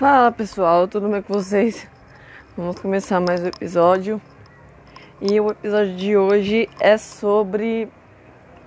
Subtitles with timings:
[0.00, 1.86] Fala pessoal, tudo bem com vocês?
[2.56, 4.18] Vamos começar mais um episódio.
[5.20, 7.86] E o episódio de hoje é sobre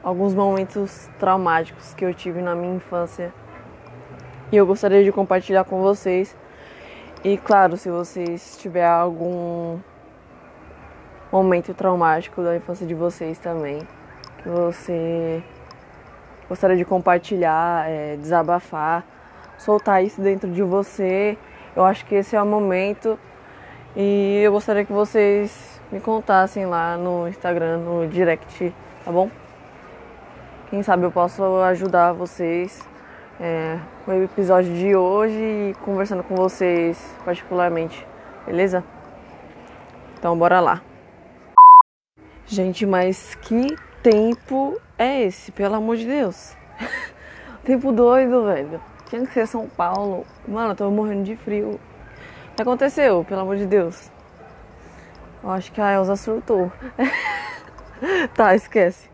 [0.04, 3.34] alguns momentos traumáticos que eu tive na minha infância.
[4.52, 6.38] E eu gostaria de compartilhar com vocês.
[7.24, 9.80] E claro, se vocês tiverem algum
[11.32, 13.80] momento traumático da infância de vocês também,
[14.44, 15.44] que você
[16.48, 19.04] gostaria de compartilhar, é, desabafar,
[19.58, 21.38] soltar isso dentro de você.
[21.76, 23.18] Eu acho que esse é o momento
[23.96, 28.74] e eu gostaria que vocês me contassem lá no Instagram, no direct,
[29.06, 29.30] tá bom?
[30.70, 32.88] Quem sabe eu posso ajudar vocês
[33.40, 38.08] é, com o episódio de hoje e conversando com vocês particularmente,
[38.46, 38.84] beleza?
[40.18, 40.82] Então bora lá.
[42.48, 46.58] Gente, mas que tempo é esse, pelo amor de Deus?
[47.64, 48.93] tempo doido, velho.
[49.10, 50.26] Tinha que ser São Paulo.
[50.48, 51.80] Mano, eu tô morrendo de frio.
[52.52, 54.12] O que aconteceu, pelo amor de Deus?
[55.44, 56.72] Eu acho que a Elsa surtou.
[58.34, 59.10] tá, esquece.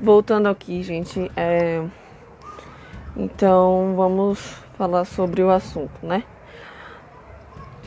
[0.00, 1.84] Voltando aqui, gente, é...
[3.16, 4.38] então vamos
[4.78, 6.22] falar sobre o assunto, né?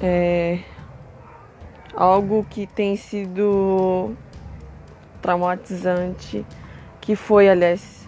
[0.01, 0.59] É
[1.99, 4.15] algo que tem sido
[5.21, 6.45] traumatizante,
[7.01, 8.07] que foi, aliás,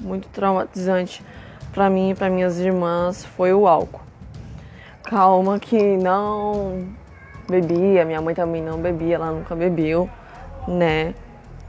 [0.00, 1.22] muito traumatizante
[1.70, 4.00] para mim e para minhas irmãs, foi o álcool.
[5.04, 6.86] Calma que não
[7.46, 10.08] bebia, minha mãe também não bebia, ela nunca bebeu,
[10.66, 11.14] né?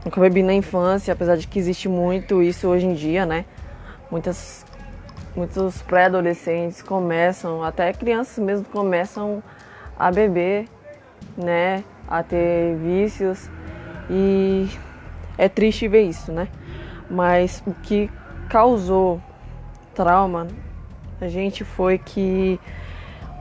[0.02, 3.44] Nunca bebi na infância, apesar de que existe muito isso hoje em dia, né?
[4.10, 4.64] Muitas,
[5.36, 9.42] muitos pré-adolescentes começam, até crianças mesmo começam
[9.98, 10.66] a beber,
[11.36, 11.84] né?
[12.08, 13.48] A ter vícios
[14.08, 14.68] e
[15.38, 16.48] é triste ver isso, né?
[17.08, 18.10] Mas o que
[18.48, 19.20] causou
[19.94, 20.48] trauma
[21.20, 22.58] a gente foi que,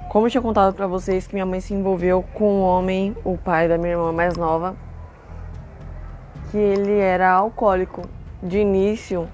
[0.10, 3.38] como eu tinha contado para vocês, que minha mãe se envolveu com um homem, o
[3.38, 4.76] pai da minha irmã mais nova,
[6.52, 8.02] que ele era alcoólico.
[8.42, 9.28] De início,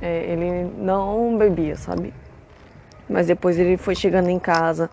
[0.00, 2.12] é, ele não bebia, sabe?
[3.08, 4.90] Mas depois ele foi chegando em casa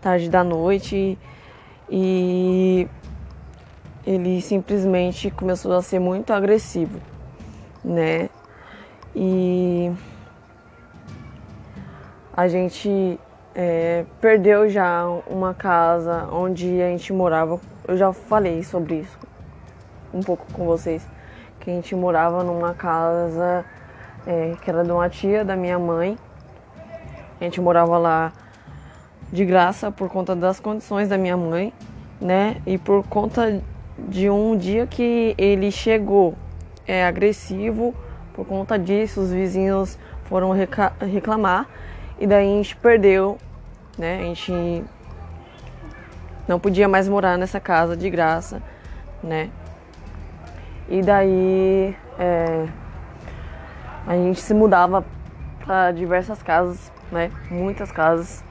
[0.00, 1.18] tarde da noite
[1.90, 2.88] e
[4.06, 7.00] ele simplesmente começou a ser muito agressivo,
[7.84, 8.30] né?
[9.14, 9.92] E
[12.32, 13.18] a gente
[13.54, 17.60] é, perdeu já uma casa onde a gente morava.
[17.86, 19.18] Eu já falei sobre isso
[20.12, 21.06] um pouco com vocês,
[21.60, 23.64] que a gente morava numa casa
[24.26, 26.16] é, que era de uma tia da minha mãe.
[27.40, 28.32] A gente morava lá
[29.32, 31.72] de graça por conta das condições da minha mãe,
[32.20, 32.56] né?
[32.66, 33.62] E por conta
[33.98, 36.34] de um dia que ele chegou
[36.86, 37.94] é, agressivo,
[38.32, 40.52] por conta disso os vizinhos foram
[41.00, 41.66] reclamar
[42.20, 43.38] e daí a gente perdeu,
[43.98, 44.20] né?
[44.20, 44.84] A gente
[46.46, 48.62] não podia mais morar nessa casa de graça,
[49.22, 49.50] né?
[50.88, 52.66] E daí é,
[54.06, 55.04] a gente se mudava
[55.64, 57.30] para diversas casas, né?
[57.50, 58.47] Muitas casas.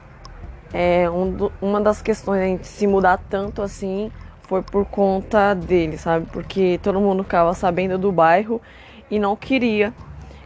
[0.73, 4.11] É, um do, uma das questões a gente se mudar tanto assim
[4.41, 6.25] foi por conta dele, sabe?
[6.31, 8.61] Porque todo mundo ficava sabendo do bairro
[9.09, 9.93] e não queria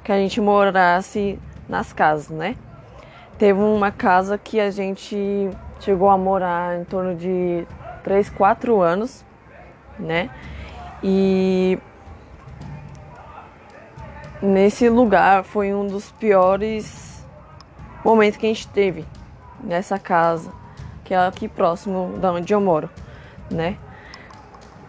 [0.04, 1.40] que a gente morasse
[1.70, 2.56] nas casas, né?
[3.38, 5.50] Teve uma casa que a gente
[5.80, 7.66] chegou a morar em torno de
[8.04, 9.26] 3, 4 anos,
[9.98, 10.30] né?
[11.04, 11.80] E
[14.42, 17.26] nesse lugar foi um dos piores
[18.04, 19.06] momentos que a gente teve
[19.64, 20.52] nessa casa,
[21.04, 22.90] que é aqui próximo da onde eu moro,
[23.50, 23.78] né?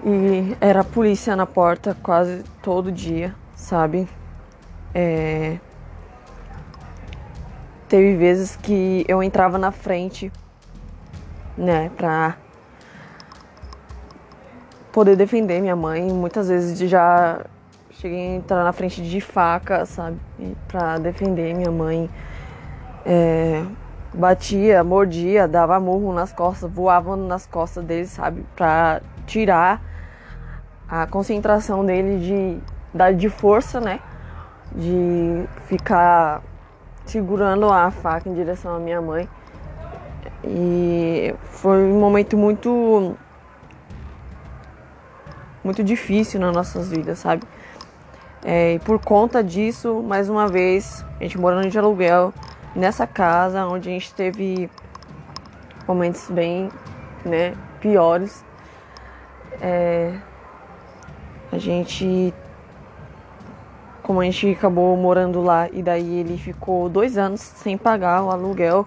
[0.05, 4.09] E era a polícia na porta quase todo dia, sabe?
[4.95, 5.59] É...
[7.89, 10.33] Teve vezes que eu entrava na frente,
[11.57, 12.37] né, pra
[14.93, 16.03] poder defender minha mãe.
[16.13, 17.45] Muitas vezes já
[17.91, 20.19] cheguei a entrar na frente de faca, sabe?
[20.69, 22.11] Pra defender minha mãe.
[23.05, 23.65] É,
[24.15, 28.45] batia, mordia, dava murro nas costas, voava nas costas dele, sabe?
[28.55, 29.81] Pra tirar
[30.89, 32.19] a concentração dele
[32.95, 34.01] de, de força, né?
[34.75, 36.43] De ficar
[37.07, 39.29] segurando a faca em direção à minha mãe.
[40.45, 43.17] E foi um momento muito
[45.65, 47.45] muito difícil nas nossas vidas, sabe?
[48.45, 52.35] É, e por conta disso, mais uma vez, a gente morando de aluguel
[52.75, 54.71] nessa casa, onde a gente teve
[55.87, 56.71] momentos bem
[57.25, 58.45] né, piores.
[59.61, 60.15] É,
[61.51, 62.33] a gente.
[64.03, 68.31] Como a gente acabou morando lá e daí ele ficou dois anos sem pagar o
[68.31, 68.87] aluguel,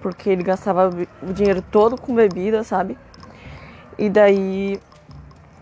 [0.00, 0.90] porque ele gastava
[1.22, 2.98] o dinheiro todo com bebida, sabe?
[3.96, 4.80] E daí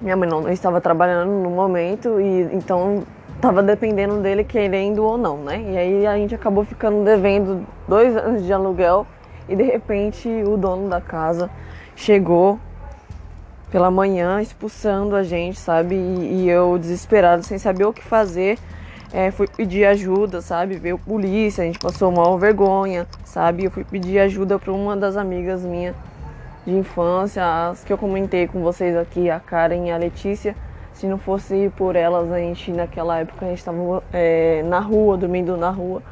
[0.01, 3.05] minha mãe não estava trabalhando no momento e então
[3.45, 5.63] estava dependendo dele querendo ou não, né?
[5.71, 9.07] E aí a gente acabou ficando devendo dois anos de aluguel
[9.47, 11.51] e de repente o dono da casa
[11.95, 12.59] chegou
[13.71, 15.95] pela manhã expulsando a gente, sabe?
[15.95, 18.59] E, e eu desesperado, sem saber o que fazer,
[19.13, 20.77] é, fui pedir ajuda, sabe?
[20.77, 23.65] Veio polícia, a gente passou mal vergonha, sabe?
[23.65, 25.95] Eu fui pedir ajuda para uma das amigas minhas
[26.67, 30.57] de infância, as que eu comentei com vocês aqui, a Karen e a Letícia.
[30.95, 35.17] Se não fosse por elas, a gente naquela época a gente estava é, na rua,
[35.17, 36.03] dormindo na rua,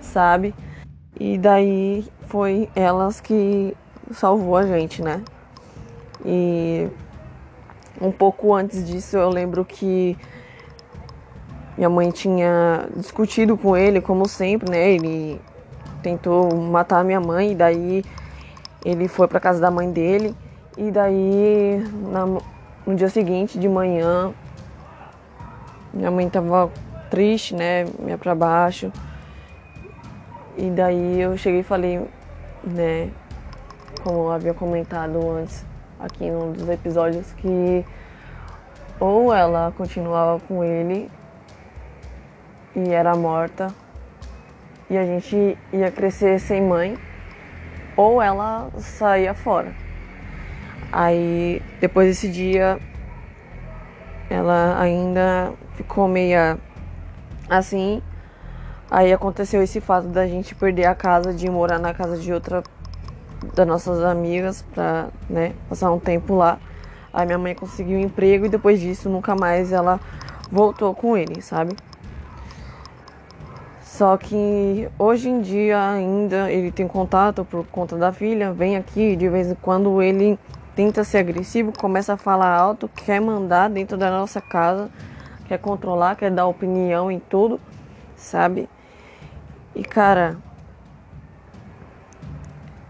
[0.00, 0.54] sabe?
[1.18, 3.76] E daí foi elas que
[4.10, 5.22] salvou a gente, né?
[6.24, 6.88] E
[8.00, 10.16] um pouco antes disso eu lembro que
[11.76, 14.90] minha mãe tinha discutido com ele, como sempre, né?
[14.90, 15.40] Ele
[16.02, 18.04] tentou matar minha mãe, e daí
[18.84, 20.34] ele foi para casa da mãe dele,
[20.76, 22.40] e daí na,
[22.86, 24.32] no dia seguinte, de manhã,
[25.92, 26.70] minha mãe tava
[27.10, 27.84] triste, né?
[27.98, 28.90] Minha pra baixo.
[30.56, 32.06] E daí eu cheguei e falei,
[32.64, 33.10] né?
[34.02, 35.64] Como eu havia comentado antes
[35.98, 37.84] aqui num dos episódios, que
[38.98, 41.10] ou ela continuava com ele
[42.74, 43.68] e era morta
[44.88, 46.98] e a gente ia crescer sem mãe,
[47.96, 49.72] ou ela saía fora.
[50.92, 52.78] Aí depois desse dia
[54.28, 56.58] ela ainda ficou meia
[57.48, 58.02] assim.
[58.90, 62.62] Aí aconteceu esse fato da gente perder a casa, de morar na casa de outra
[63.54, 66.58] das nossas amigas pra, né, passar um tempo lá.
[67.12, 69.98] Aí minha mãe conseguiu um emprego e depois disso nunca mais ela
[70.50, 71.74] voltou com ele, sabe?
[73.82, 79.16] Só que hoje em dia ainda ele tem contato por conta da filha, vem aqui
[79.16, 80.38] de vez em quando ele
[80.74, 84.90] tenta ser agressivo, começa a falar alto, quer mandar dentro da nossa casa,
[85.46, 87.60] quer controlar, quer dar opinião em tudo,
[88.16, 88.68] sabe?
[89.74, 90.36] E cara,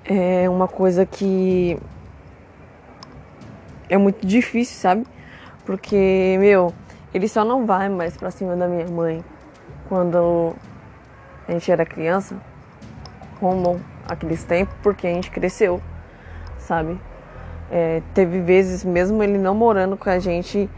[0.04, 1.78] é uma coisa que
[3.88, 5.06] é muito difícil, sabe?
[5.64, 6.72] Porque, meu,
[7.12, 9.24] ele só não vai mais pra cima da minha mãe
[9.88, 10.54] quando
[11.46, 12.36] a gente era criança,
[13.38, 15.80] como aqueles tempos, porque a gente cresceu,
[16.58, 16.98] sabe?
[17.74, 20.68] É, teve vezes, mesmo ele não morando com a gente,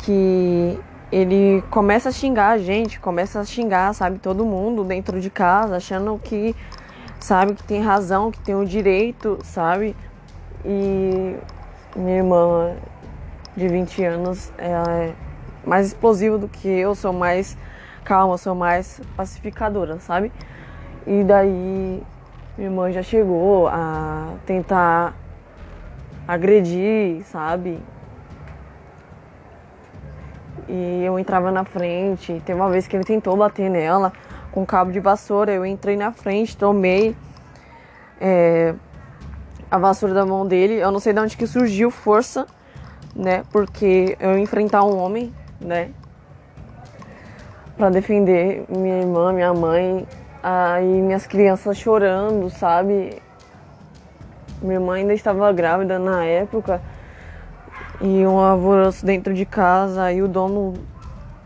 [0.00, 0.78] que
[1.10, 5.76] ele começa a xingar a gente, começa a xingar, sabe, todo mundo dentro de casa,
[5.76, 6.54] achando que,
[7.18, 9.96] sabe, que tem razão, que tem o direito, sabe?
[10.62, 11.36] E
[11.96, 12.74] minha irmã
[13.56, 15.12] de 20 anos é
[15.66, 17.56] mais explosiva do que eu, sou mais
[18.04, 20.30] calma, sou mais pacificadora, sabe?
[21.06, 22.02] E daí
[22.56, 25.14] minha irmã já chegou a tentar
[26.26, 27.78] agredir, sabe?
[30.68, 32.40] E eu entrava na frente.
[32.44, 34.12] Teve uma vez que ele tentou bater nela
[34.50, 35.52] com cabo de vassoura.
[35.52, 37.16] Eu entrei na frente, tomei
[38.20, 38.74] é,
[39.70, 40.74] a vassoura da mão dele.
[40.74, 42.46] Eu não sei de onde que surgiu força,
[43.14, 43.44] né?
[43.50, 45.90] Porque eu enfrentar um homem, né?
[47.76, 50.06] Pra defender minha irmã, minha mãe,
[50.42, 53.20] aí minhas crianças chorando, sabe?
[54.62, 56.80] Minha mãe ainda estava grávida na época
[58.00, 60.12] e um alvoroço dentro de casa.
[60.12, 60.74] E o dono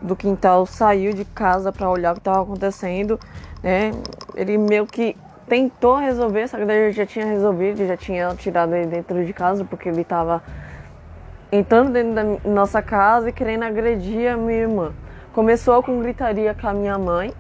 [0.01, 3.19] do quintal saiu de casa para olhar o que estava acontecendo.
[3.63, 3.93] Né?
[4.35, 5.17] Ele meio que
[5.49, 9.65] tentou resolver, só que daí já tinha resolvido, já tinha tirado ele dentro de casa
[9.65, 10.43] porque ele estava
[11.51, 14.93] entrando dentro da nossa casa e querendo agredir a minha irmã.
[15.33, 17.33] Começou com gritaria com a minha mãe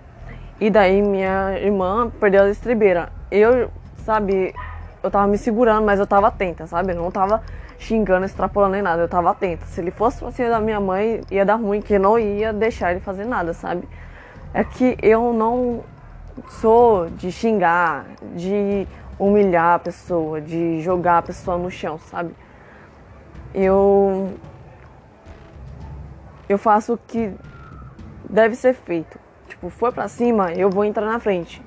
[0.60, 3.08] e daí minha irmã perdeu a estribeira.
[3.30, 3.70] Eu,
[4.04, 4.54] sabe,
[5.06, 6.92] eu tava me segurando, mas eu tava atenta, sabe?
[6.92, 7.42] Eu não tava
[7.78, 9.64] xingando, extrapolando nem nada, eu tava atenta.
[9.66, 12.90] Se ele fosse pra cima da minha mãe, ia dar ruim, que não ia deixar
[12.90, 13.88] ele fazer nada, sabe?
[14.52, 15.82] É que eu não
[16.48, 18.86] sou de xingar, de
[19.18, 22.34] humilhar a pessoa, de jogar a pessoa no chão, sabe?
[23.54, 24.34] Eu
[26.48, 27.32] eu faço o que
[28.28, 29.18] deve ser feito.
[29.48, 31.62] Tipo, foi pra cima, eu vou entrar na frente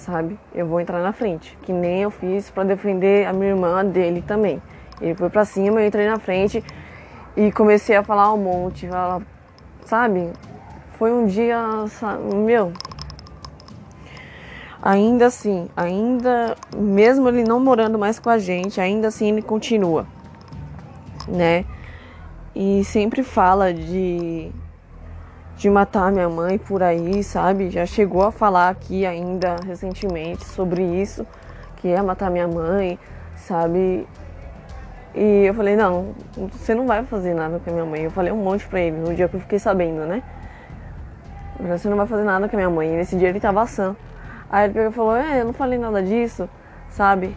[0.00, 0.38] sabe?
[0.54, 4.22] Eu vou entrar na frente, que nem eu fiz para defender a minha irmã dele
[4.26, 4.60] também.
[5.00, 6.62] Ele foi para cima, eu entrei na frente
[7.36, 9.22] e comecei a falar um monte, falar,
[9.84, 10.30] sabe?
[10.98, 12.72] Foi um dia, sabe, meu.
[14.82, 20.06] Ainda assim, ainda mesmo ele não morando mais com a gente, ainda assim ele continua,
[21.28, 21.64] né?
[22.54, 24.50] e sempre fala de
[25.60, 27.68] de matar minha mãe por aí, sabe?
[27.68, 31.26] Já chegou a falar aqui ainda recentemente sobre isso,
[31.76, 32.98] que ia matar minha mãe,
[33.36, 34.08] sabe?
[35.14, 36.14] E eu falei, não,
[36.50, 38.04] você não vai fazer nada com a minha mãe.
[38.04, 40.22] Eu falei um monte pra ele no dia que eu fiquei sabendo, né?
[41.68, 42.94] Você não vai fazer nada com a minha mãe.
[42.94, 43.94] E nesse dia ele tava sã.
[44.48, 46.48] Aí ele pegou e falou, é, eu não falei nada disso,
[46.88, 47.36] sabe?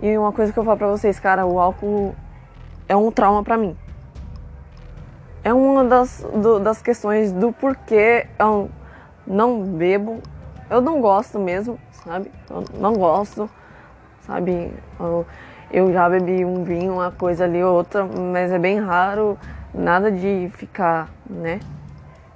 [0.00, 2.14] E uma coisa que eu falo pra vocês, cara, o álcool
[2.88, 3.76] é um trauma pra mim
[5.50, 8.70] é uma das, do, das questões do porquê eu
[9.26, 10.22] não bebo.
[10.70, 12.30] Eu não gosto mesmo, sabe?
[12.48, 13.50] Eu não gosto,
[14.20, 14.72] sabe?
[14.98, 15.26] Eu,
[15.72, 19.36] eu já bebi um vinho, uma coisa ali ou outra, mas é bem raro,
[19.74, 21.58] nada de ficar, né?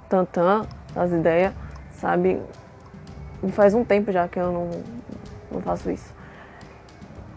[0.09, 1.53] Tantã as ideias,
[1.93, 2.41] sabe?
[3.53, 4.69] Faz um tempo já que eu não,
[5.49, 6.13] não faço isso.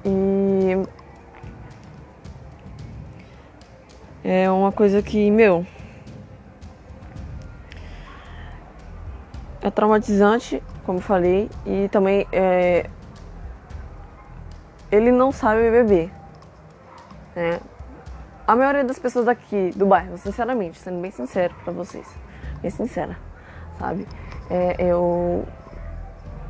[0.05, 0.98] E
[4.31, 5.65] É uma coisa que, meu.
[9.63, 12.91] É traumatizante, como falei, e também é.
[14.93, 16.13] Ele não sabe beber.
[17.35, 17.59] Né?
[18.47, 22.07] A maioria das pessoas daqui do bairro, sinceramente, sendo bem sincero pra vocês,
[22.61, 23.17] bem sincera,
[23.79, 24.07] sabe?
[24.51, 25.47] É, eu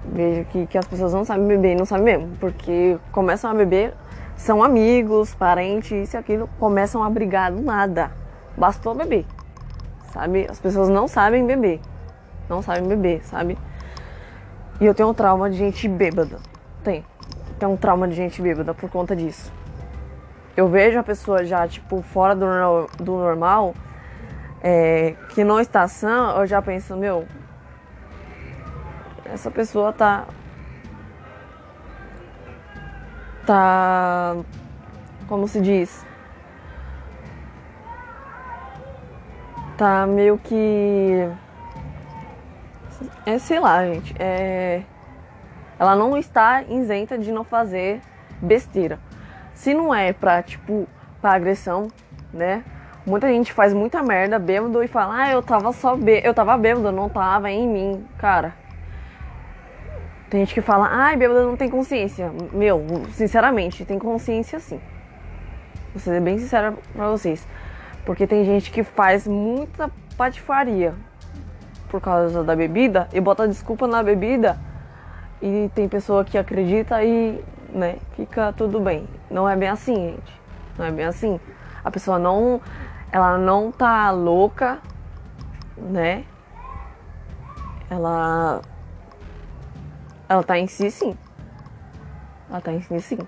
[0.04, 3.94] vejo que, que as pessoas não sabem beber não sabem mesmo, porque começam a beber
[4.38, 8.12] são amigos, parentes, isso e aquilo, começam a brigar do nada.
[8.56, 9.26] Bastou beber,
[10.12, 10.46] sabe?
[10.48, 11.80] As pessoas não sabem beber,
[12.48, 13.58] não sabem beber, sabe?
[14.80, 16.38] E eu tenho um trauma de gente bêbada.
[16.84, 17.04] Tem.
[17.58, 19.52] Tenho um trauma de gente bêbada por conta disso.
[20.56, 22.46] Eu vejo a pessoa já, tipo, fora do,
[22.96, 23.74] do normal,
[24.62, 27.26] é, que não está sã, eu já penso, meu,
[29.24, 30.26] essa pessoa tá
[33.48, 34.36] tá.
[35.26, 36.06] Como se diz?
[39.78, 41.28] Tá meio que.
[43.24, 44.14] É, sei lá, gente.
[44.18, 44.82] É.
[45.78, 48.02] Ela não está isenta de não fazer
[48.42, 48.98] besteira.
[49.54, 50.86] Se não é pra, tipo,
[51.20, 51.88] pra agressão,
[52.32, 52.62] né?
[53.06, 56.58] Muita gente faz muita merda bêbado e fala, ah, eu tava só bêbado, eu tava
[56.58, 58.06] bêbado, não tava em mim.
[58.18, 58.54] Cara,
[60.30, 62.30] tem gente que fala, ai, bêbado não tem consciência.
[62.52, 64.80] Meu, sinceramente, tem consciência sim.
[65.94, 67.46] Vou ser bem sincera pra vocês.
[68.04, 70.94] Porque tem gente que faz muita patifaria
[71.88, 74.58] por causa da bebida e bota desculpa na bebida.
[75.40, 79.08] E tem pessoa que acredita e, né, fica tudo bem.
[79.30, 80.40] Não é bem assim, gente.
[80.76, 81.40] Não é bem assim.
[81.82, 82.60] A pessoa não.
[83.10, 84.78] Ela não tá louca,
[85.76, 86.24] né?
[87.88, 88.60] Ela
[90.28, 91.16] ela tá em si sim.
[92.50, 93.18] Ela tá em si sim.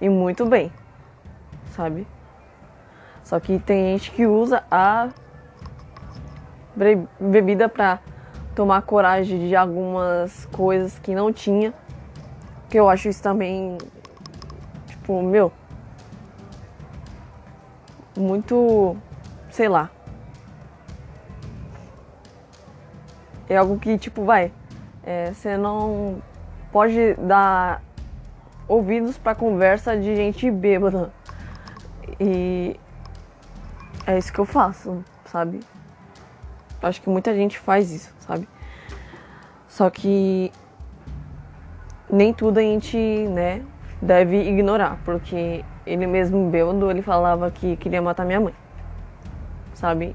[0.00, 0.72] E muito bem.
[1.70, 2.06] Sabe?
[3.22, 5.10] Só que tem gente que usa a
[7.20, 8.00] bebida pra
[8.54, 11.72] tomar coragem de algumas coisas que não tinha.
[12.68, 13.78] Que eu acho isso também.
[14.86, 15.52] Tipo, meu.
[18.16, 18.96] Muito.
[19.50, 19.90] Sei lá.
[23.48, 24.52] É algo que, tipo, vai.
[25.10, 26.20] É, você não
[26.70, 27.80] pode dar
[28.68, 31.10] ouvidos para conversa de gente bêbada.
[32.20, 32.78] E
[34.06, 35.60] é isso que eu faço, sabe?
[36.82, 38.46] Acho que muita gente faz isso, sabe?
[39.66, 40.52] Só que
[42.10, 43.62] nem tudo a gente, né,
[44.02, 48.54] deve ignorar, porque ele mesmo bêbado, ele falava que queria matar minha mãe.
[49.72, 50.14] Sabe?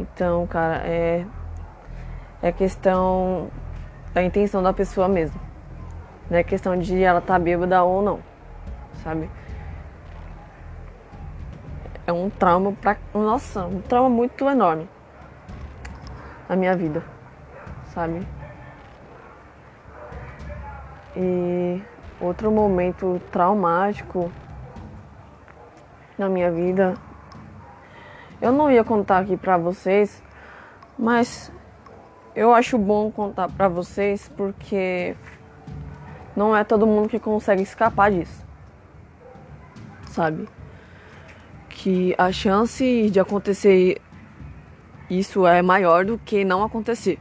[0.00, 1.24] Então, cara, é
[2.42, 3.48] é questão
[4.16, 5.38] da intenção da pessoa mesmo.
[6.30, 8.20] Não é questão de ela estar tá bêbada ou não,
[9.04, 9.28] sabe?
[12.06, 12.96] É um trauma pra.
[13.12, 14.88] Nossa, um trauma muito enorme
[16.48, 17.04] na minha vida,
[17.88, 18.26] sabe?
[21.14, 21.82] E
[22.18, 24.32] outro momento traumático
[26.16, 26.94] na minha vida.
[28.40, 30.22] Eu não ia contar aqui pra vocês,
[30.98, 31.52] mas
[32.36, 35.16] eu acho bom contar para vocês porque
[36.36, 38.44] não é todo mundo que consegue escapar disso.
[40.10, 40.46] Sabe?
[41.70, 44.02] Que a chance de acontecer
[45.08, 47.18] isso é maior do que não acontecer.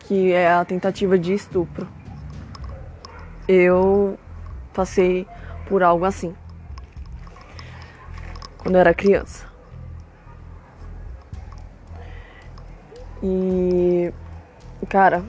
[0.00, 1.86] Que é a tentativa de estupro.
[3.46, 4.18] Eu
[4.74, 5.28] passei
[5.68, 6.34] por algo assim.
[8.58, 9.51] Quando eu era criança.
[13.22, 14.12] E
[14.88, 15.22] cara,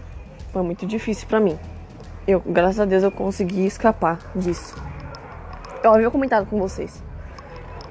[0.51, 1.57] foi muito difícil para mim.
[2.27, 4.75] Eu, graças a Deus, eu consegui escapar disso.
[5.83, 7.03] Eu havia comentado com vocês,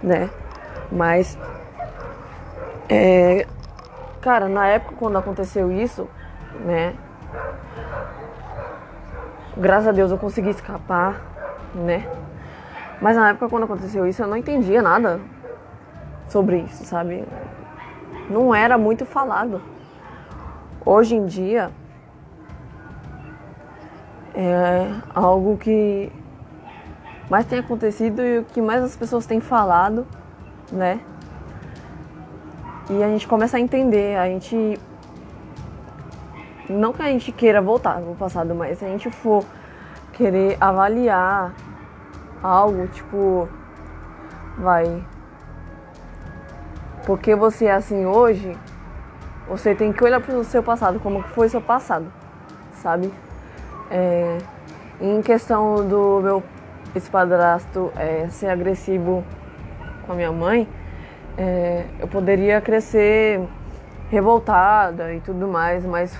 [0.03, 0.31] né?
[0.91, 1.39] Mas,
[2.89, 3.47] é,
[4.21, 6.09] cara, na época quando aconteceu isso,
[6.65, 6.95] né?
[9.57, 11.21] Graças a Deus eu consegui escapar,
[11.75, 12.09] né?
[13.01, 15.21] Mas na época quando aconteceu isso eu não entendia nada
[16.29, 17.25] sobre isso, sabe?
[18.31, 19.61] Não era muito falado.
[20.85, 21.71] Hoje em dia
[24.35, 26.11] é algo que
[27.31, 30.07] mais tem acontecido e o que mais as pessoas têm falado,
[30.73, 31.01] né?
[32.91, 34.79] E a gente começa a entender, a gente
[36.69, 39.45] não que a gente queira voltar no passado, mas se a gente for
[40.13, 41.55] querer avaliar
[42.43, 43.49] algo, tipo,
[44.59, 45.05] vai.
[47.07, 48.57] Porque você é assim hoje,
[49.53, 52.07] você tem que olhar para o seu passado, como foi seu passado,
[52.73, 53.13] sabe?
[53.91, 54.39] É,
[54.99, 56.43] em questão do meu
[56.95, 59.23] espadrasto é, ser agressivo
[60.07, 60.67] com a minha mãe,
[61.37, 63.47] é, eu poderia crescer
[64.11, 66.19] revoltada e tudo mais, mas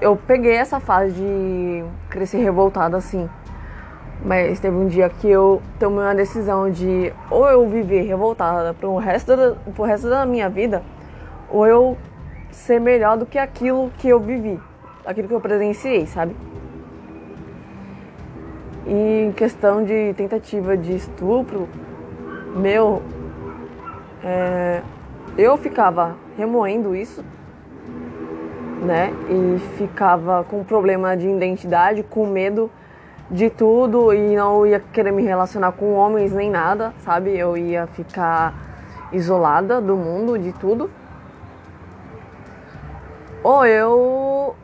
[0.00, 3.28] eu peguei essa fase de crescer revoltada assim.
[4.24, 8.96] Mas teve um dia que eu tomei uma decisão de ou eu viver revoltada pro
[8.96, 10.82] resto da, pro resto da minha vida,
[11.54, 11.96] ou eu
[12.50, 14.60] ser melhor do que aquilo que eu vivi,
[15.06, 16.34] aquilo que eu presenciei, sabe?
[18.86, 21.68] E em questão de tentativa de estupro,
[22.56, 23.02] meu,
[24.22, 24.82] é,
[25.38, 27.24] eu ficava remoendo isso
[28.84, 29.12] né?
[29.28, 32.70] E ficava com problema de identidade, com medo
[33.30, 37.36] de tudo e não ia querer me relacionar com homens nem nada, sabe?
[37.36, 38.54] Eu ia ficar
[39.12, 40.90] isolada do mundo, de tudo.
[43.44, 44.56] Ou eu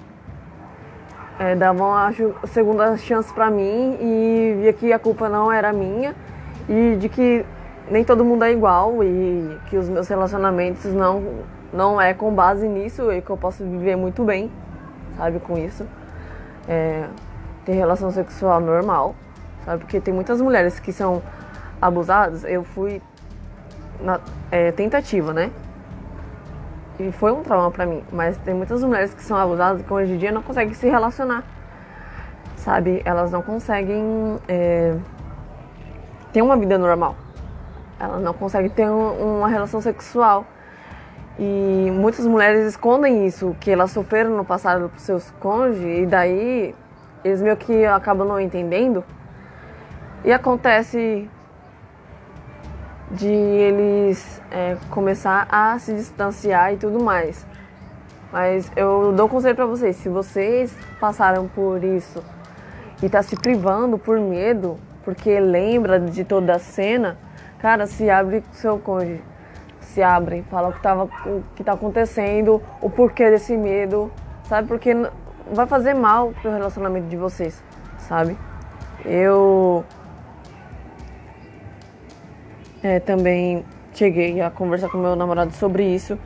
[1.38, 2.12] é, dava uma
[2.46, 6.16] segunda chance para mim e via que a culpa não era minha
[6.66, 7.44] e de que
[7.90, 12.66] nem todo mundo é igual e que os meus relacionamentos não não é com base
[12.66, 14.50] nisso e que eu posso viver muito bem,
[15.16, 15.86] sabe, com isso.
[16.66, 17.06] É,
[17.64, 19.14] ter relação sexual normal,
[19.64, 19.80] sabe?
[19.84, 21.22] Porque tem muitas mulheres que são
[21.80, 22.44] abusadas.
[22.44, 23.00] Eu fui
[24.00, 25.52] na é, tentativa, né?
[27.00, 28.04] E foi um trauma pra mim.
[28.12, 31.42] Mas tem muitas mulheres que são abusadas que hoje em dia não conseguem se relacionar,
[32.56, 33.00] sabe?
[33.06, 34.94] Elas não conseguem é,
[36.30, 37.16] ter uma vida normal.
[37.98, 40.44] Elas não conseguem ter um, uma relação sexual
[41.38, 46.74] e muitas mulheres escondem isso, que elas sofreram no passado por seus cônjuges, e daí
[47.24, 49.02] eles meio que acabam não entendendo.
[50.22, 51.30] E acontece
[53.10, 57.46] de eles é, começar a se distanciar e tudo mais.
[58.32, 62.22] Mas eu dou um conselho para vocês, se vocês passaram por isso
[63.02, 67.18] e tá se privando por medo, porque lembra de toda a cena,
[67.58, 69.30] cara, se abre com seu cônjuge
[69.90, 74.10] se abrem, falam o que, tava, o que tá acontecendo, o porquê desse medo,
[74.44, 74.68] sabe?
[74.68, 74.94] Porque
[75.52, 77.62] vai fazer mal pro relacionamento de vocês,
[77.98, 78.36] sabe?
[79.04, 79.84] Eu
[82.82, 83.64] é, também
[83.94, 86.18] cheguei a conversar com meu namorado sobre isso.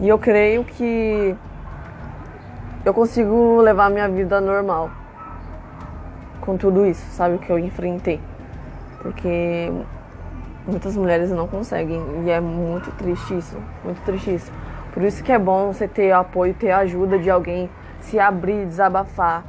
[0.00, 1.34] E eu creio que
[2.84, 4.90] eu consigo levar minha vida normal
[6.40, 7.38] com tudo isso, sabe?
[7.38, 8.20] Que eu enfrentei.
[9.00, 9.72] Porque
[10.66, 14.52] Muitas mulheres não conseguem e é muito triste isso, muito triste isso.
[14.92, 19.44] Por isso que é bom você ter apoio, ter ajuda de alguém, se abrir, desabafar.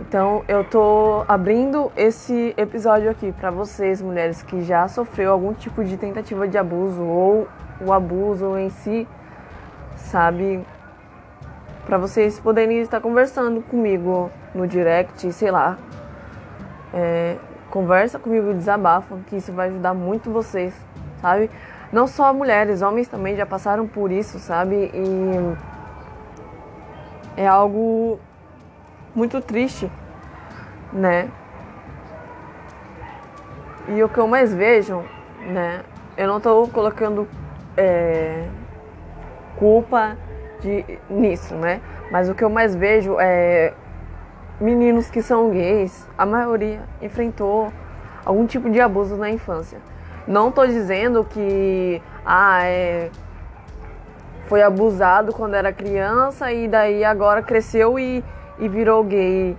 [0.00, 5.82] Então eu tô abrindo esse episódio aqui para vocês, mulheres que já sofreu algum tipo
[5.84, 7.48] de tentativa de abuso ou
[7.80, 9.08] o abuso em si,
[9.96, 10.64] sabe?
[11.86, 15.78] Para vocês poderem estar conversando comigo no direct, sei lá.
[16.92, 17.36] É,
[17.70, 20.72] Conversa comigo, desabafa, que isso vai ajudar muito vocês,
[21.20, 21.50] sabe?
[21.92, 24.90] Não só mulheres, homens também já passaram por isso, sabe?
[24.94, 25.56] E
[27.36, 28.20] é algo
[29.16, 29.90] muito triste,
[30.92, 31.28] né?
[33.88, 35.02] E o que eu mais vejo,
[35.40, 35.82] né?
[36.16, 37.26] Eu não estou colocando
[37.76, 38.46] é,
[39.58, 40.16] culpa
[40.60, 41.80] de, nisso, né?
[42.10, 43.72] Mas o que eu mais vejo é
[44.60, 47.72] meninos que são gays, a maioria enfrentou
[48.24, 49.78] algum tipo de abuso na infância.
[50.26, 53.10] Não estou dizendo que ah, é,
[54.46, 58.24] foi abusado quando era criança e daí agora cresceu e,
[58.58, 59.56] e virou gay.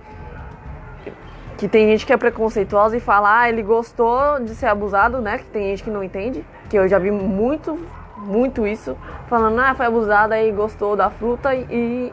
[1.56, 5.38] Que tem gente que é preconceituosa e fala, ah, ele gostou de ser abusado, né?
[5.38, 6.44] Que tem gente que não entende.
[6.70, 7.78] Que eu já vi muito,
[8.16, 8.96] muito isso.
[9.26, 12.12] Falando, ah, foi abusado, aí gostou da fruta e,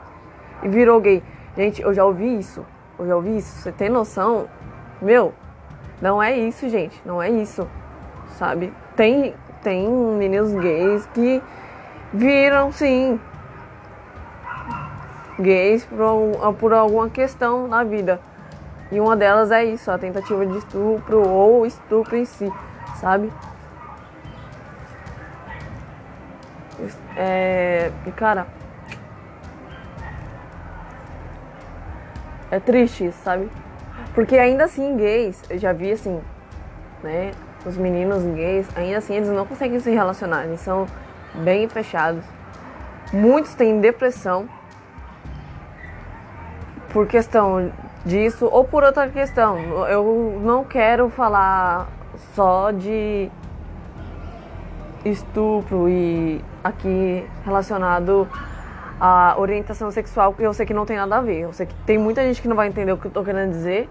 [0.63, 1.21] e virou gay.
[1.55, 2.65] Gente, eu já ouvi isso.
[2.97, 3.61] Eu já ouvi isso.
[3.61, 4.47] Você tem noção?
[4.99, 5.33] Meu,
[6.01, 6.99] não é isso, gente.
[7.05, 7.67] Não é isso.
[8.29, 8.73] sabe?
[8.95, 11.41] Tem, tem meninos gays que
[12.13, 13.19] viram, sim,
[15.39, 18.19] gays por, por alguma questão na vida.
[18.91, 22.51] E uma delas é isso, a tentativa de estupro ou estupro em si,
[22.99, 23.31] sabe?
[27.15, 28.47] É, e cara,
[32.51, 33.49] é triste sabe?
[34.13, 36.21] Porque ainda assim, gays, eu já vi assim,
[37.03, 37.31] né?
[37.65, 40.85] Os meninos gays, ainda assim, eles não conseguem se relacionar, eles são
[41.33, 42.23] bem fechados.
[43.11, 44.47] Muitos têm depressão
[46.95, 47.73] por questão
[48.05, 49.59] disso ou por outra questão.
[49.89, 51.89] Eu não quero falar
[52.33, 53.29] só de
[55.03, 58.25] estupro e aqui relacionado
[58.97, 61.41] à orientação sexual, porque eu sei que não tem nada a ver.
[61.41, 63.51] Eu sei que tem muita gente que não vai entender o que eu tô querendo
[63.51, 63.89] dizer.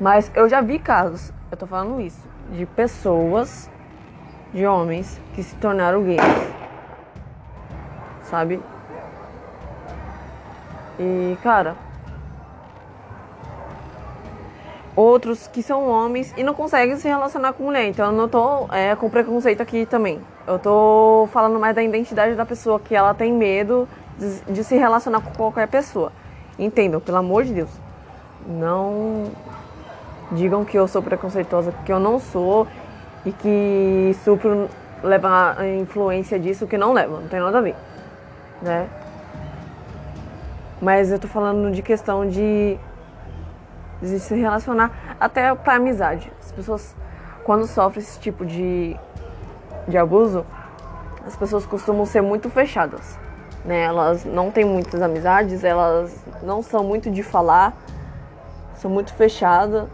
[0.00, 3.70] Mas eu já vi casos, eu tô falando isso, de pessoas,
[4.54, 6.22] de homens que se tornaram gays.
[8.22, 8.58] Sabe?
[10.98, 11.76] E, cara,
[14.96, 17.88] outros que são homens e não conseguem se relacionar com mulher.
[17.88, 20.20] Então eu não tô é, com preconceito aqui também.
[20.46, 24.76] Eu tô falando mais da identidade da pessoa, que ela tem medo de, de se
[24.76, 26.12] relacionar com qualquer pessoa.
[26.58, 27.70] Entendam, pelo amor de Deus.
[28.46, 29.30] Não
[30.30, 32.66] digam que eu sou preconceituosa, porque eu não sou
[33.24, 34.68] e que supro
[35.02, 37.76] leva a influência disso que não leva, não tem nada a ver,
[38.62, 38.88] né?
[40.84, 42.78] Mas eu tô falando de questão de,
[44.02, 46.30] de se relacionar até para amizade.
[46.38, 46.94] As pessoas,
[47.42, 48.94] quando sofrem esse tipo de,
[49.88, 50.44] de abuso,
[51.26, 53.18] as pessoas costumam ser muito fechadas.
[53.64, 53.80] Né?
[53.80, 57.74] Elas não têm muitas amizades, elas não são muito de falar,
[58.74, 59.88] são muito fechadas.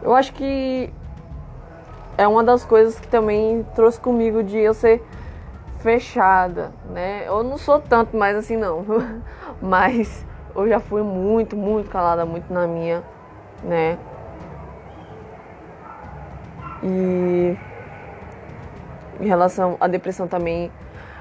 [0.00, 0.88] Eu acho que
[2.16, 5.02] é uma das coisas que também trouxe comigo de eu ser
[5.80, 7.24] fechada, né?
[7.26, 8.84] Eu não sou tanto mais assim não,
[9.60, 13.02] mas eu já fui muito, muito calada, muito na minha,
[13.62, 13.98] né?
[16.82, 17.56] E
[19.20, 20.72] em relação à depressão também,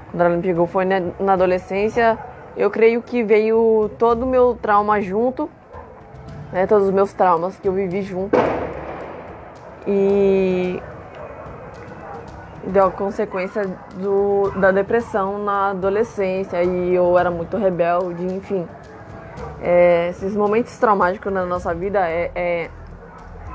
[0.10, 2.18] quando ela me pegou foi na adolescência,
[2.56, 5.50] eu creio que veio todo o meu trauma junto,
[6.52, 6.66] né?
[6.66, 8.38] Todos os meus traumas que eu vivi junto.
[9.86, 10.82] E
[12.70, 18.68] deu consequência do, da depressão na adolescência e eu era muito rebelde, enfim.
[19.62, 22.70] É, esses momentos traumáticos na nossa vida é, é,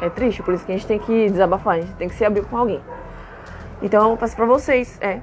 [0.01, 2.25] é, triste, por isso que a gente tem que desabafar, a gente tem que se
[2.25, 2.83] abrir com alguém.
[3.81, 5.21] Então eu peço pra vocês, é,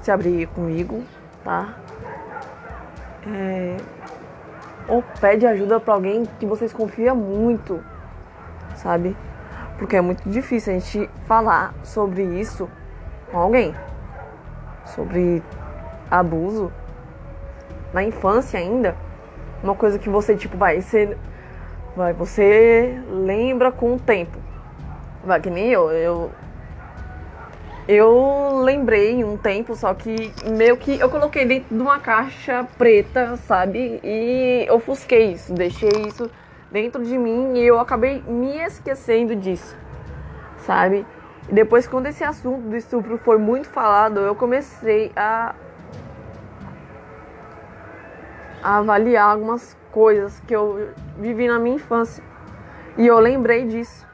[0.00, 1.02] se abrir comigo,
[1.44, 1.74] tá?
[3.26, 3.76] É,
[4.88, 7.80] ou pede ajuda pra alguém que vocês confiam muito,
[8.76, 9.16] sabe?
[9.78, 12.68] Porque é muito difícil a gente falar sobre isso
[13.30, 13.74] com alguém
[14.86, 15.42] sobre
[16.10, 16.72] abuso
[17.92, 18.96] na infância ainda,
[19.62, 21.16] uma coisa que você tipo vai ser
[21.96, 24.38] vai você lembra com o tempo.
[25.24, 26.30] Vai que nem eu, eu
[27.88, 33.36] eu lembrei um tempo, só que meio que eu coloquei dentro de uma caixa preta,
[33.36, 34.00] sabe?
[34.04, 36.30] E ofusquei isso, deixei isso
[36.70, 39.76] dentro de mim e eu acabei me esquecendo disso,
[40.58, 41.04] sabe?
[41.50, 45.54] Depois, quando esse assunto do estupro foi muito falado, eu comecei a,
[48.62, 52.22] a avaliar algumas coisas que eu vivi na minha infância.
[52.96, 54.06] E eu lembrei disso,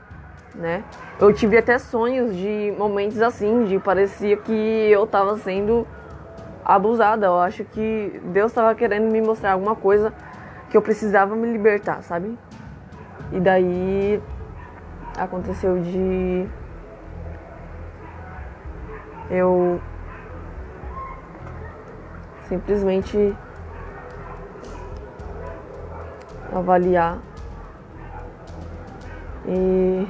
[0.55, 0.83] né?
[1.20, 5.87] Eu tive até sonhos de momentos assim, de parecia que eu estava sendo
[6.64, 7.27] abusada.
[7.27, 10.11] Eu acho que Deus estava querendo me mostrar alguma coisa
[10.70, 12.38] que eu precisava me libertar, sabe?
[13.31, 14.22] E daí
[15.18, 16.49] aconteceu de
[19.31, 19.81] eu
[22.49, 23.35] simplesmente
[26.53, 27.19] avaliar
[29.47, 30.07] e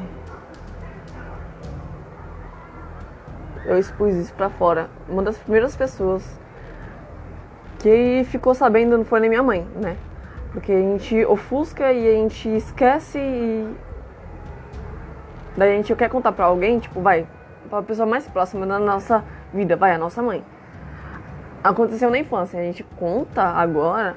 [3.65, 4.89] eu expus isso para fora.
[5.09, 6.39] Uma das primeiras pessoas
[7.79, 9.97] que ficou sabendo não foi nem minha mãe, né?
[10.53, 13.77] Porque a gente ofusca e a gente esquece e
[15.57, 17.27] daí a gente quer contar para alguém, tipo, vai,
[17.71, 20.45] a pessoa mais próxima da nossa vida, vai, a nossa mãe.
[21.63, 24.15] Aconteceu na infância, a gente conta agora.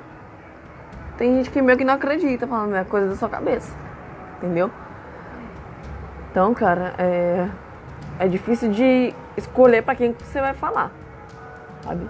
[1.18, 3.76] Tem gente que meio que não acredita, falando, é coisa da sua cabeça.
[4.38, 4.70] Entendeu?
[6.32, 7.48] Então, cara, é,
[8.20, 10.92] é difícil de escolher para quem você vai falar,
[11.82, 12.08] sabe?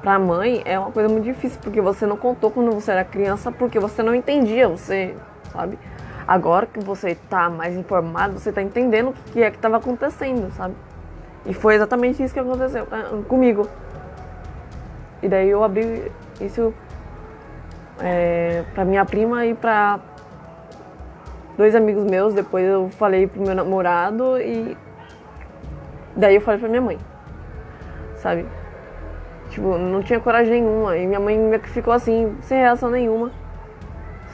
[0.00, 3.52] Pra mãe é uma coisa muito difícil, porque você não contou quando você era criança,
[3.52, 5.14] porque você não entendia, você,
[5.52, 5.78] sabe?
[6.26, 10.50] Agora que você tá mais informado, você tá entendendo o que é que tava acontecendo,
[10.52, 10.74] sabe?
[11.44, 13.68] E foi exatamente isso que aconteceu ah, comigo.
[15.22, 16.10] E daí eu abri
[16.40, 16.74] isso
[18.00, 20.00] é, pra minha prima e pra
[21.56, 22.34] dois amigos meus.
[22.34, 24.76] Depois eu falei pro meu namorado e
[26.16, 26.98] daí eu falei pra minha mãe,
[28.16, 28.44] sabe?
[29.50, 30.96] Tipo, não tinha coragem nenhuma.
[30.96, 33.30] E minha mãe ficou assim, sem reação nenhuma,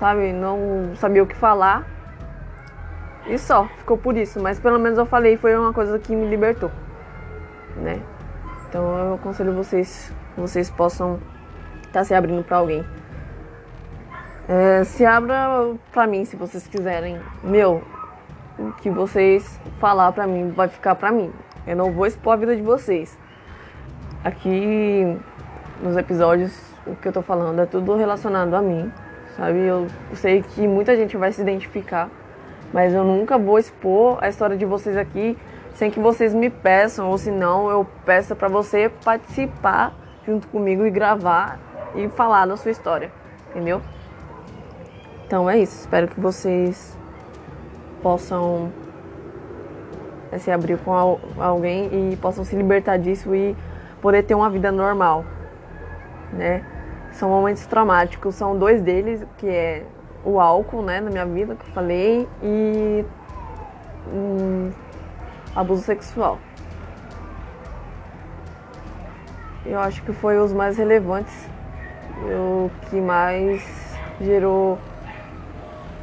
[0.03, 0.33] sabe?
[0.33, 1.87] Não sabia o que falar.
[3.29, 4.43] E só, ficou por isso.
[4.43, 6.73] Mas pelo menos eu falei, foi uma coisa que me libertou,
[7.77, 8.03] né?
[8.69, 11.21] Então eu aconselho vocês, vocês possam
[11.83, 12.85] estar tá se abrindo para alguém.
[14.49, 17.21] É, se abra pra mim se vocês quiserem.
[17.45, 17.81] Meu,
[18.59, 21.33] o que vocês falar pra mim vai ficar pra mim.
[21.65, 23.17] Eu não vou expor a vida de vocês.
[24.25, 25.17] Aqui
[25.81, 26.53] nos episódios,
[26.89, 28.93] o que eu tô falando é tudo relacionado a mim,
[29.37, 29.59] sabe?
[29.59, 32.09] Eu sei que muita gente vai se identificar,
[32.73, 35.37] mas eu nunca vou expor a história de vocês aqui
[35.75, 39.95] sem que vocês me peçam, ou se não, eu peço para você participar
[40.27, 41.59] junto comigo e gravar
[41.95, 43.11] e falar da sua história,
[43.51, 43.81] entendeu?
[45.27, 45.81] Então é isso.
[45.81, 46.97] Espero que vocês
[48.03, 48.71] possam
[50.31, 53.57] eh, se abrir com alguém e possam se libertar disso e
[54.01, 55.25] poder ter uma vida normal,
[56.33, 56.65] né?
[57.13, 59.85] São momentos traumáticos, são dois deles, que é
[60.25, 63.05] o álcool, né, na minha vida, que eu falei, e
[64.13, 64.71] um,
[65.55, 66.39] abuso sexual.
[69.65, 71.49] Eu acho que foi os mais relevantes,
[72.19, 73.63] o que mais
[74.21, 74.79] gerou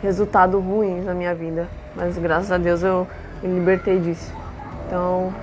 [0.02, 1.68] resultado ruins na minha vida.
[1.96, 3.08] Mas graças a Deus eu
[3.44, 4.34] me libertei disso.
[4.86, 5.34] Então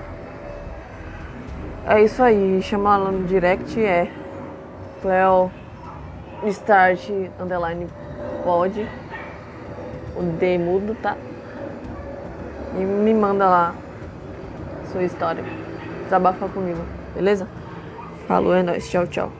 [1.85, 2.61] é isso aí.
[2.61, 4.11] Chama lá no direct é
[5.01, 5.51] Cleo
[6.47, 7.87] Start Underline
[8.43, 8.87] pode.
[10.15, 11.15] O D mudo, tá?
[12.75, 13.75] E me manda lá
[14.91, 15.43] sua história.
[16.03, 16.81] Desabafa comigo,
[17.13, 17.47] beleza?
[18.27, 18.89] Falou, é nóis.
[18.89, 19.31] Tchau, tchau.